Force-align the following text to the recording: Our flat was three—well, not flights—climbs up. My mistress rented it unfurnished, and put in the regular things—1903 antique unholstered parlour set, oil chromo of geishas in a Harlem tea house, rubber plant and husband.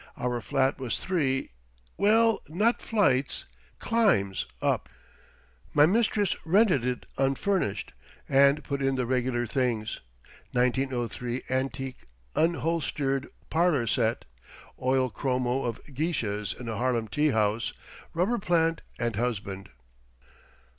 Our 0.17 0.41
flat 0.41 0.79
was 0.79 0.97
three—well, 0.97 2.41
not 2.49 2.81
flights—climbs 2.81 4.47
up. 4.59 4.89
My 5.75 5.85
mistress 5.85 6.35
rented 6.43 6.83
it 6.83 7.05
unfurnished, 7.19 7.91
and 8.27 8.63
put 8.63 8.81
in 8.81 8.95
the 8.95 9.05
regular 9.05 9.45
things—1903 9.45 11.51
antique 11.51 12.05
unholstered 12.35 13.27
parlour 13.51 13.85
set, 13.85 14.25
oil 14.81 15.11
chromo 15.11 15.65
of 15.65 15.79
geishas 15.93 16.55
in 16.59 16.67
a 16.67 16.77
Harlem 16.77 17.07
tea 17.07 17.29
house, 17.29 17.71
rubber 18.15 18.39
plant 18.39 18.81
and 18.99 19.15
husband. 19.17 19.69